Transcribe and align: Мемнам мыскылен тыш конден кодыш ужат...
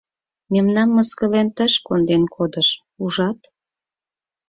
Мемнам 0.51 0.89
мыскылен 0.95 1.47
тыш 1.57 1.73
конден 1.87 2.23
кодыш 2.35 2.69
ужат... 3.03 3.39